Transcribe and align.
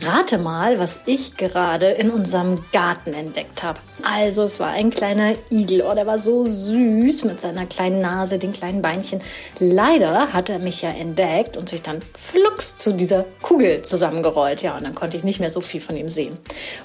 Rate 0.00 0.38
mal, 0.38 0.78
was 0.78 1.00
ich 1.06 1.36
gerade 1.36 1.90
in 1.90 2.10
unserem 2.10 2.56
Garten 2.72 3.14
entdeckt 3.14 3.62
habe. 3.62 3.78
Also, 4.02 4.42
es 4.42 4.58
war 4.58 4.68
ein 4.68 4.90
kleiner 4.90 5.34
Igel. 5.50 5.82
Oh, 5.82 5.94
der 5.94 6.06
war 6.06 6.18
so 6.18 6.44
süß 6.44 7.24
mit 7.24 7.40
seiner 7.40 7.66
kleinen 7.66 8.00
Nase, 8.00 8.38
den 8.38 8.52
kleinen 8.52 8.82
Beinchen. 8.82 9.20
Leider 9.58 10.32
hat 10.32 10.50
er 10.50 10.58
mich 10.58 10.82
ja 10.82 10.90
entdeckt 10.90 11.56
und 11.56 11.68
sich 11.68 11.82
dann 11.82 12.00
flugs 12.18 12.76
zu 12.76 12.92
dieser 12.92 13.24
Kugel 13.40 13.82
zusammengerollt. 13.82 14.62
Ja, 14.62 14.76
und 14.76 14.84
dann 14.84 14.94
konnte 14.94 15.16
ich 15.16 15.24
nicht 15.24 15.40
mehr 15.40 15.50
so 15.50 15.60
viel 15.60 15.80
von 15.80 15.96
ihm 15.96 16.08
sehen. 16.08 16.38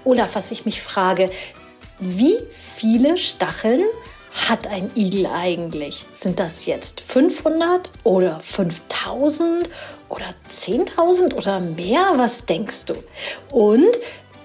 Olaf, 0.06 0.36
was 0.36 0.52
ich 0.52 0.66
mich 0.66 0.82
frage, 0.82 1.30
wie 2.00 2.38
viele 2.54 3.18
Stacheln 3.18 3.84
hat 4.34 4.68
ein 4.68 4.92
Igel 4.96 5.26
eigentlich? 5.28 6.06
Sind 6.12 6.40
das 6.40 6.66
jetzt 6.66 7.02
500 7.02 7.90
oder 8.04 8.40
5000 8.40 9.70
oder 10.10 10.26
10.000 10.52 11.34
oder 11.36 11.60
mehr? 11.60 12.14
Was 12.16 12.46
denkst 12.46 12.86
du? 12.86 12.94
Und 13.52 13.98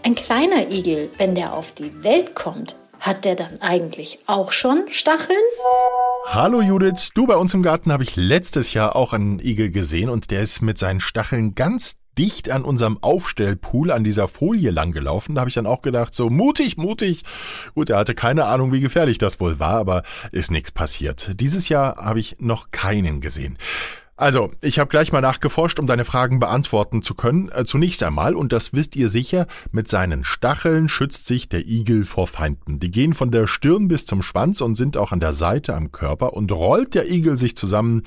ein 0.02 0.15
kleiner 0.15 0.70
Igel, 0.70 1.10
wenn 1.19 1.34
der 1.34 1.55
auf 1.55 1.73
die 1.73 2.02
Welt 2.02 2.34
kommt, 2.34 2.77
hat 3.01 3.24
der 3.24 3.34
dann 3.34 3.60
eigentlich 3.60 4.19
auch 4.27 4.52
schon 4.52 4.84
Stacheln? 4.91 5.37
Hallo 6.27 6.62
Judith, 6.62 7.10
du 7.14 7.27
bei 7.27 7.37
uns 7.37 7.55
im 7.55 7.62
Garten 7.62 7.92
habe 7.92 8.02
ich 8.02 8.16
letztes 8.16 8.73
Jahr 8.73 8.96
auch 8.96 9.12
einen 9.12 9.38
Igel 9.38 9.70
gesehen 9.70 10.09
und 10.09 10.30
der 10.30 10.40
ist 10.40 10.62
mit 10.62 10.79
seinen 10.79 11.01
Stacheln 11.01 11.54
ganz 11.54 11.96
dicht 12.18 12.51
an 12.51 12.65
unserem 12.65 12.99
Aufstellpool 13.02 13.90
an 13.90 14.04
dieser 14.04 14.26
Folie 14.26 14.71
langgelaufen. 14.71 15.34
Da 15.34 15.43
habe 15.43 15.49
ich 15.49 15.54
dann 15.54 15.66
auch 15.66 15.82
gedacht, 15.82 16.15
so 16.15 16.30
mutig, 16.30 16.76
mutig. 16.76 17.23
Gut, 17.74 17.90
er 17.90 17.99
hatte 17.99 18.15
keine 18.15 18.46
Ahnung, 18.46 18.73
wie 18.73 18.80
gefährlich 18.80 19.18
das 19.18 19.38
wohl 19.38 19.59
war, 19.59 19.74
aber 19.74 20.02
ist 20.32 20.51
nichts 20.51 20.73
passiert. 20.73 21.40
Dieses 21.40 21.68
Jahr 21.68 21.96
habe 21.96 22.21
ich 22.21 22.37
noch 22.40 22.71
keinen 22.71 23.21
gesehen. 23.21 23.59
Also, 24.16 24.52
ich 24.60 24.79
habe 24.79 24.88
gleich 24.88 25.10
mal 25.10 25.20
nachgeforscht, 25.20 25.80
um 25.80 25.88
deine 25.88 26.04
Fragen 26.04 26.38
beantworten 26.38 27.02
zu 27.02 27.15
können. 27.15 27.48
Äh, 27.48 27.65
zunächst 27.65 28.01
einmal, 28.04 28.37
und 28.37 28.52
das 28.52 28.73
wisst 28.73 28.95
ihr 28.95 29.09
sicher, 29.09 29.48
mit 29.73 29.88
seinen 29.88 30.24
Stacheln 30.24 30.88
schützt 30.88 31.26
sich 31.26 31.48
der 31.48 31.66
Igel 31.66 32.04
vor 32.04 32.29
Feinden. 32.29 32.79
Die 32.79 32.93
gehen 32.93 33.12
von 33.12 33.32
der 33.32 33.48
Stirn 33.48 33.88
bis 33.88 34.06
zum 34.06 34.23
Schwanz 34.23 34.60
und 34.60 34.76
sind 34.76 34.96
auch 34.96 35.10
an 35.10 35.18
der 35.18 35.32
Seite 35.32 35.74
am 35.74 35.90
Körper. 35.90 36.34
Und 36.34 36.52
rollt 36.52 36.95
der 36.95 37.10
Igel 37.10 37.37
sich 37.37 37.56
zusammen, 37.56 38.02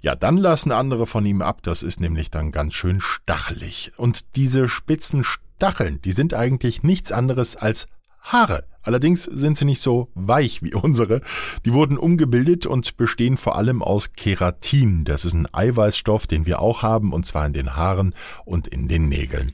ja, 0.00 0.16
dann 0.16 0.36
lassen 0.36 0.72
andere 0.72 1.06
von 1.06 1.24
ihm 1.24 1.42
ab. 1.42 1.62
Das 1.62 1.84
ist 1.84 2.00
nämlich 2.00 2.32
dann 2.32 2.50
ganz 2.50 2.74
schön 2.74 3.00
stachelig. 3.00 3.92
Und 3.96 4.34
diese 4.34 4.68
spitzen 4.68 5.22
Stacheln, 5.22 6.02
die 6.02 6.12
sind 6.12 6.34
eigentlich 6.34 6.82
nichts 6.82 7.12
anderes 7.12 7.54
als 7.54 7.86
Haare. 8.22 8.64
Allerdings 8.84 9.24
sind 9.24 9.58
sie 9.58 9.64
nicht 9.64 9.80
so 9.80 10.08
weich 10.14 10.62
wie 10.62 10.74
unsere. 10.74 11.20
Die 11.64 11.72
wurden 11.72 11.96
umgebildet 11.96 12.66
und 12.66 12.96
bestehen 12.96 13.36
vor 13.36 13.56
allem 13.56 13.80
aus 13.80 14.14
Keratin. 14.14 15.04
Das 15.04 15.24
ist 15.24 15.34
ein 15.34 15.46
Eiweißstoff, 15.52 16.26
den 16.26 16.46
wir 16.46 16.60
auch 16.60 16.82
haben, 16.82 17.12
und 17.12 17.24
zwar 17.24 17.46
in 17.46 17.52
den 17.52 17.76
Haaren 17.76 18.14
und 18.44 18.66
in 18.66 18.88
den 18.88 19.08
Nägeln. 19.08 19.52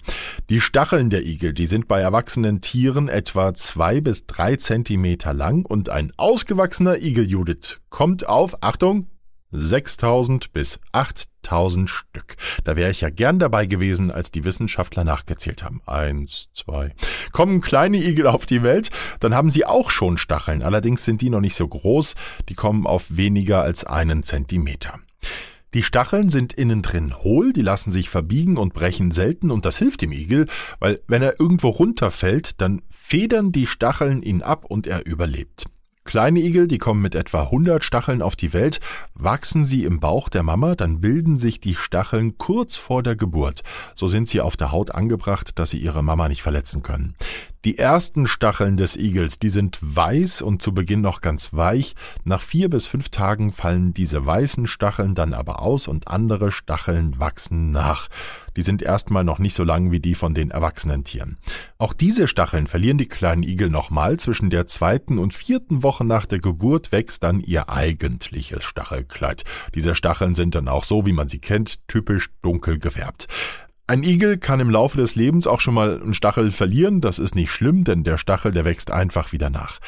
Die 0.48 0.60
Stacheln 0.60 1.10
der 1.10 1.26
Igel, 1.26 1.52
die 1.52 1.66
sind 1.66 1.88
bei 1.88 2.00
erwachsenen 2.00 2.62
Tieren 2.62 3.08
etwa 3.08 3.52
zwei 3.52 4.00
bis 4.00 4.26
drei 4.26 4.56
Zentimeter 4.56 5.34
lang 5.34 5.66
und 5.66 5.90
ein 5.90 6.12
ausgewachsener 6.16 6.96
Igeljudith 6.96 7.80
kommt 7.90 8.26
auf, 8.26 8.62
Achtung, 8.62 9.08
6000 9.50 10.52
bis 10.52 10.80
8000 10.92 11.88
Stück. 11.88 12.36
Da 12.64 12.76
wäre 12.76 12.90
ich 12.90 13.00
ja 13.00 13.10
gern 13.10 13.38
dabei 13.38 13.66
gewesen, 13.66 14.10
als 14.10 14.30
die 14.30 14.44
Wissenschaftler 14.44 15.04
nachgezählt 15.04 15.62
haben. 15.62 15.80
Eins, 15.86 16.48
zwei. 16.52 16.94
Kommen 17.32 17.60
kleine 17.60 17.98
Igel 17.98 18.26
auf 18.26 18.46
die 18.46 18.62
Welt, 18.62 18.90
dann 19.20 19.34
haben 19.34 19.50
sie 19.50 19.64
auch 19.64 19.90
schon 19.90 20.18
Stacheln. 20.18 20.62
Allerdings 20.62 21.04
sind 21.04 21.22
die 21.22 21.30
noch 21.30 21.40
nicht 21.40 21.54
so 21.54 21.66
groß. 21.66 22.14
Die 22.48 22.54
kommen 22.54 22.86
auf 22.86 23.16
weniger 23.16 23.62
als 23.62 23.84
einen 23.84 24.22
Zentimeter. 24.22 24.94
Die 25.74 25.82
Stacheln 25.82 26.30
sind 26.30 26.54
innen 26.54 26.80
drin 26.80 27.14
hohl, 27.18 27.52
die 27.52 27.60
lassen 27.60 27.92
sich 27.92 28.08
verbiegen 28.08 28.56
und 28.56 28.72
brechen 28.72 29.10
selten 29.10 29.50
und 29.50 29.66
das 29.66 29.76
hilft 29.76 30.00
dem 30.00 30.12
Igel, 30.12 30.46
weil 30.80 31.00
wenn 31.08 31.20
er 31.20 31.38
irgendwo 31.38 31.68
runterfällt, 31.68 32.60
dann 32.62 32.80
federn 32.88 33.52
die 33.52 33.66
Stacheln 33.66 34.22
ihn 34.22 34.40
ab 34.40 34.64
und 34.64 34.86
er 34.86 35.04
überlebt. 35.04 35.66
Kleine 36.08 36.40
Igel, 36.40 36.68
die 36.68 36.78
kommen 36.78 37.02
mit 37.02 37.14
etwa 37.14 37.42
100 37.42 37.84
Stacheln 37.84 38.22
auf 38.22 38.34
die 38.34 38.54
Welt, 38.54 38.80
wachsen 39.12 39.66
sie 39.66 39.84
im 39.84 40.00
Bauch 40.00 40.30
der 40.30 40.42
Mama, 40.42 40.74
dann 40.74 41.02
bilden 41.02 41.36
sich 41.36 41.60
die 41.60 41.74
Stacheln 41.74 42.38
kurz 42.38 42.76
vor 42.76 43.02
der 43.02 43.14
Geburt. 43.14 43.62
So 43.94 44.06
sind 44.06 44.26
sie 44.26 44.40
auf 44.40 44.56
der 44.56 44.72
Haut 44.72 44.94
angebracht, 44.94 45.58
dass 45.58 45.68
sie 45.68 45.76
ihre 45.76 46.02
Mama 46.02 46.30
nicht 46.30 46.40
verletzen 46.40 46.82
können. 46.82 47.14
Die 47.64 47.76
ersten 47.76 48.28
Stacheln 48.28 48.76
des 48.76 48.96
Igels, 48.96 49.40
die 49.40 49.48
sind 49.48 49.78
weiß 49.82 50.42
und 50.42 50.62
zu 50.62 50.72
Beginn 50.72 51.00
noch 51.00 51.20
ganz 51.20 51.52
weich. 51.52 51.96
Nach 52.24 52.40
vier 52.40 52.70
bis 52.70 52.86
fünf 52.86 53.08
Tagen 53.08 53.50
fallen 53.50 53.92
diese 53.92 54.24
weißen 54.24 54.68
Stacheln 54.68 55.16
dann 55.16 55.34
aber 55.34 55.60
aus 55.60 55.88
und 55.88 56.06
andere 56.06 56.52
Stacheln 56.52 57.18
wachsen 57.18 57.72
nach. 57.72 58.08
Die 58.56 58.62
sind 58.62 58.80
erstmal 58.80 59.24
noch 59.24 59.40
nicht 59.40 59.54
so 59.54 59.64
lang 59.64 59.90
wie 59.90 59.98
die 59.98 60.14
von 60.14 60.34
den 60.34 60.52
erwachsenen 60.52 61.02
Tieren. 61.02 61.36
Auch 61.78 61.92
diese 61.92 62.28
Stacheln 62.28 62.68
verlieren 62.68 62.98
die 62.98 63.08
kleinen 63.08 63.42
Igel 63.42 63.70
nochmal. 63.70 64.18
Zwischen 64.20 64.50
der 64.50 64.68
zweiten 64.68 65.18
und 65.18 65.34
vierten 65.34 65.82
Woche 65.82 66.04
nach 66.04 66.26
der 66.26 66.38
Geburt 66.38 66.92
wächst 66.92 67.24
dann 67.24 67.40
ihr 67.40 67.68
eigentliches 67.68 68.62
Stachelkleid. 68.62 69.42
Diese 69.74 69.96
Stacheln 69.96 70.34
sind 70.34 70.54
dann 70.54 70.68
auch 70.68 70.84
so, 70.84 71.06
wie 71.06 71.12
man 71.12 71.28
sie 71.28 71.40
kennt, 71.40 71.88
typisch 71.88 72.30
dunkel 72.40 72.78
gefärbt. 72.78 73.26
Ein 73.90 74.02
Igel 74.02 74.36
kann 74.36 74.60
im 74.60 74.68
Laufe 74.68 74.98
des 74.98 75.14
Lebens 75.14 75.46
auch 75.46 75.60
schon 75.60 75.72
mal 75.72 76.02
einen 76.02 76.12
Stachel 76.12 76.50
verlieren. 76.50 77.00
Das 77.00 77.18
ist 77.18 77.34
nicht 77.34 77.50
schlimm, 77.50 77.84
denn 77.84 78.04
der 78.04 78.18
Stachel, 78.18 78.52
der 78.52 78.66
wächst 78.66 78.90
einfach 78.90 79.32
wieder 79.32 79.48
nach. 79.48 79.78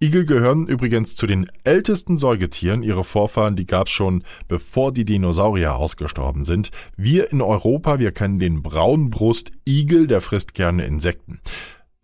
Igel 0.00 0.26
gehören 0.26 0.68
übrigens 0.68 1.16
zu 1.16 1.26
den 1.26 1.50
ältesten 1.64 2.18
Säugetieren. 2.18 2.84
Ihre 2.84 3.02
Vorfahren, 3.02 3.56
die 3.56 3.66
gab's 3.66 3.90
schon, 3.90 4.22
bevor 4.46 4.92
die 4.92 5.04
Dinosaurier 5.04 5.74
ausgestorben 5.74 6.44
sind. 6.44 6.70
Wir 6.96 7.32
in 7.32 7.40
Europa, 7.40 7.98
wir 7.98 8.12
kennen 8.12 8.38
den 8.38 8.62
Braunbrust-Igel, 8.62 10.06
der 10.06 10.20
frisst 10.20 10.54
gerne 10.54 10.84
Insekten. 10.84 11.40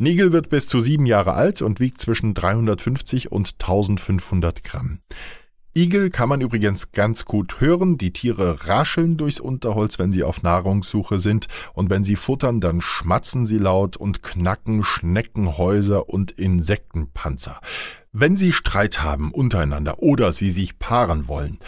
Ein 0.00 0.06
Igel 0.06 0.32
wird 0.32 0.48
bis 0.48 0.66
zu 0.66 0.80
sieben 0.80 1.06
Jahre 1.06 1.34
alt 1.34 1.62
und 1.62 1.78
wiegt 1.78 2.00
zwischen 2.00 2.34
350 2.34 3.30
und 3.30 3.54
1500 3.60 4.64
Gramm. 4.64 4.98
Igel 5.78 6.10
kann 6.10 6.28
man 6.28 6.40
übrigens 6.40 6.90
ganz 6.90 7.24
gut 7.24 7.60
hören. 7.60 7.98
Die 7.98 8.12
Tiere 8.12 8.66
rascheln 8.66 9.16
durchs 9.16 9.38
Unterholz, 9.38 10.00
wenn 10.00 10.10
sie 10.10 10.24
auf 10.24 10.42
Nahrungssuche 10.42 11.20
sind. 11.20 11.46
Und 11.72 11.88
wenn 11.88 12.02
sie 12.02 12.16
futtern, 12.16 12.60
dann 12.60 12.80
schmatzen 12.80 13.46
sie 13.46 13.58
laut 13.58 13.96
und 13.96 14.24
knacken 14.24 14.82
Schneckenhäuser 14.82 16.08
und 16.08 16.32
Insektenpanzer. 16.32 17.60
Wenn 18.10 18.36
sie 18.36 18.52
Streit 18.52 19.04
haben 19.04 19.30
untereinander 19.30 20.02
oder 20.02 20.32
sie 20.32 20.50
sich 20.50 20.80
paaren 20.80 21.28
wollen, 21.28 21.58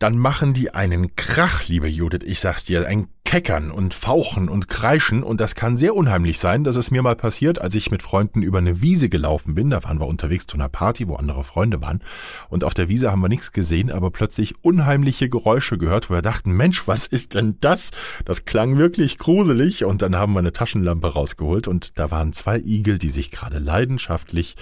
dann 0.00 0.18
machen 0.18 0.52
die 0.52 0.74
einen 0.74 1.14
Krach, 1.14 1.68
liebe 1.68 1.86
Judith, 1.86 2.24
ich 2.24 2.40
sag's 2.40 2.64
dir, 2.64 2.88
ein 2.88 3.06
keckern 3.26 3.72
und 3.72 3.92
fauchen 3.92 4.48
und 4.48 4.68
kreischen 4.68 5.24
und 5.24 5.40
das 5.40 5.56
kann 5.56 5.76
sehr 5.76 5.96
unheimlich 5.96 6.38
sein. 6.38 6.62
Das 6.62 6.76
ist 6.76 6.92
mir 6.92 7.02
mal 7.02 7.16
passiert, 7.16 7.60
als 7.60 7.74
ich 7.74 7.90
mit 7.90 8.04
Freunden 8.04 8.40
über 8.40 8.58
eine 8.58 8.80
Wiese 8.82 9.08
gelaufen 9.08 9.56
bin. 9.56 9.68
Da 9.68 9.82
waren 9.82 9.98
wir 9.98 10.06
unterwegs 10.06 10.46
zu 10.46 10.56
einer 10.56 10.68
Party, 10.68 11.08
wo 11.08 11.16
andere 11.16 11.42
Freunde 11.42 11.80
waren. 11.80 12.02
Und 12.48 12.62
auf 12.62 12.72
der 12.72 12.88
Wiese 12.88 13.10
haben 13.10 13.20
wir 13.20 13.28
nichts 13.28 13.50
gesehen, 13.50 13.90
aber 13.90 14.12
plötzlich 14.12 14.54
unheimliche 14.62 15.28
Geräusche 15.28 15.76
gehört, 15.76 16.08
wo 16.08 16.14
wir 16.14 16.22
dachten, 16.22 16.52
Mensch, 16.52 16.86
was 16.86 17.08
ist 17.08 17.34
denn 17.34 17.56
das? 17.60 17.90
Das 18.24 18.44
klang 18.44 18.78
wirklich 18.78 19.18
gruselig. 19.18 19.84
Und 19.84 20.02
dann 20.02 20.14
haben 20.14 20.32
wir 20.32 20.38
eine 20.38 20.52
Taschenlampe 20.52 21.08
rausgeholt 21.08 21.66
und 21.66 21.98
da 21.98 22.12
waren 22.12 22.32
zwei 22.32 22.58
Igel, 22.58 22.98
die 22.98 23.08
sich 23.08 23.32
gerade 23.32 23.58
leidenschaftlich 23.58 24.54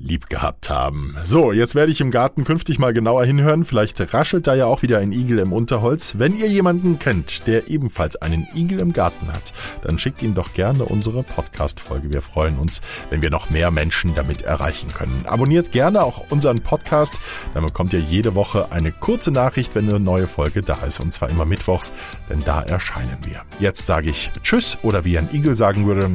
lieb 0.00 0.28
gehabt 0.28 0.70
haben. 0.70 1.14
So, 1.24 1.52
jetzt 1.52 1.74
werde 1.74 1.92
ich 1.92 2.00
im 2.00 2.10
Garten 2.10 2.44
künftig 2.44 2.78
mal 2.78 2.94
genauer 2.94 3.24
hinhören. 3.26 3.64
Vielleicht 3.64 4.14
raschelt 4.14 4.46
da 4.46 4.54
ja 4.54 4.64
auch 4.64 4.82
wieder 4.82 4.98
ein 4.98 5.12
Igel 5.12 5.38
im 5.38 5.52
Unterholz. 5.52 6.14
Wenn 6.18 6.34
ihr 6.34 6.48
jemanden 6.48 6.98
kennt, 6.98 7.46
der 7.46 7.68
ebenfalls 7.68 8.16
einen 8.16 8.48
Igel 8.54 8.80
im 8.80 8.94
Garten 8.94 9.28
hat, 9.28 9.52
dann 9.82 9.98
schickt 9.98 10.22
ihm 10.22 10.34
doch 10.34 10.54
gerne 10.54 10.84
unsere 10.84 11.22
Podcast-Folge. 11.22 12.12
Wir 12.12 12.22
freuen 12.22 12.58
uns, 12.58 12.80
wenn 13.10 13.20
wir 13.20 13.30
noch 13.30 13.50
mehr 13.50 13.70
Menschen 13.70 14.14
damit 14.14 14.42
erreichen 14.42 14.92
können. 14.92 15.24
Abonniert 15.26 15.70
gerne 15.70 16.02
auch 16.02 16.30
unseren 16.30 16.60
Podcast, 16.60 17.20
dann 17.52 17.66
bekommt 17.66 17.92
ihr 17.92 18.00
jede 18.00 18.34
Woche 18.34 18.72
eine 18.72 18.92
kurze 18.92 19.30
Nachricht, 19.30 19.74
wenn 19.74 19.88
eine 19.88 20.00
neue 20.00 20.26
Folge 20.26 20.62
da 20.62 20.82
ist. 20.86 21.00
Und 21.00 21.12
zwar 21.12 21.28
immer 21.28 21.44
mittwochs, 21.44 21.92
denn 22.30 22.42
da 22.44 22.62
erscheinen 22.62 23.18
wir. 23.24 23.42
Jetzt 23.58 23.86
sage 23.86 24.08
ich 24.08 24.30
Tschüss 24.42 24.78
oder 24.82 25.04
wie 25.04 25.18
ein 25.18 25.28
Igel 25.32 25.56
sagen 25.56 25.86
würde, 25.86 26.08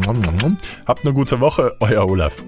habt 0.88 1.06
eine 1.06 1.14
gute 1.14 1.40
Woche, 1.40 1.76
euer 1.80 2.10
Olaf. 2.10 2.44